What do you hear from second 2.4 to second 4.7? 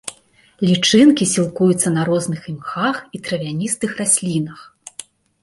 імхах і травяністых раслінах.